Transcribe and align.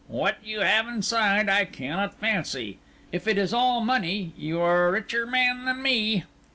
What 0.07 0.39
you 0.43 0.61
have 0.61 0.87
inside 0.87 1.47
I 1.47 1.63
cannot 1.63 2.19
fancy. 2.19 2.79
If 3.11 3.27
it 3.27 3.37
is 3.37 3.53
all 3.53 3.81
money, 3.85 4.33
you 4.35 4.59
are 4.59 4.87
a 4.87 4.91
richer 4.91 5.27
man 5.27 5.65
than 5.65 5.83
me." 5.83 6.23